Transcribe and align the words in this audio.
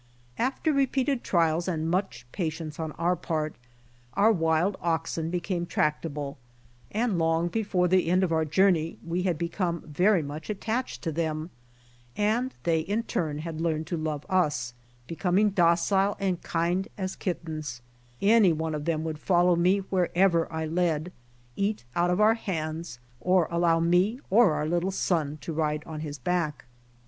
After 0.39 0.73
repeated 0.73 1.23
trials 1.23 1.67
and 1.67 1.87
much 1.87 2.25
patience 2.31 2.79
on 2.79 2.91
our 2.93 3.15
part, 3.15 3.53
our 4.15 4.31
wild 4.31 4.75
oxen 4.81 5.29
became 5.29 5.67
tractable, 5.67 6.39
and 6.89 7.19
long 7.19 7.49
before 7.49 7.87
the 7.87 8.09
end 8.09 8.23
of 8.23 8.31
our 8.31 8.43
journey 8.43 8.97
we 9.05 9.21
had 9.21 9.37
become 9.37 9.81
very 9.81 10.23
much 10.23 10.49
at 10.49 10.59
tached 10.59 11.03
to 11.03 11.11
them, 11.11 11.51
and 12.17 12.55
they 12.63 12.79
in 12.79 13.03
turn 13.03 13.37
had 13.45 13.61
learned 13.61 13.85
to 13.85 13.95
lovo 13.95 14.25
us, 14.27 14.73
becoming 15.05 15.51
docile 15.51 16.17
and 16.19 16.41
kind 16.41 16.87
as 16.97 17.15
kittens, 17.15 17.83
any 18.23 18.51
one 18.51 18.73
of 18.73 18.85
them 18.85 19.03
would 19.03 19.19
follow 19.19 19.55
me 19.55 19.81
wherever 19.91 20.51
I 20.51 20.65
led, 20.65 21.11
eat 21.55 21.83
out 21.95 22.09
of 22.09 22.19
our 22.19 22.33
hands, 22.33 22.97
or 23.19 23.47
allow 23.51 23.79
me 23.79 24.19
or 24.31 24.53
our 24.55 24.65
little 24.67 24.89
son 24.89 25.37
to 25.41 25.53
ride 25.53 25.83
on 25.85 25.99
his 25.99 26.17
back. 26.17 26.65